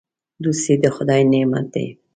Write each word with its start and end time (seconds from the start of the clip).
دوستي 0.43 0.73
د 0.83 0.85
خدای 0.95 1.21
نعمت 1.31 1.65
دی. 1.73 1.87